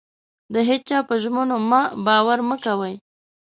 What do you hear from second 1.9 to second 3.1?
باور مه کوئ.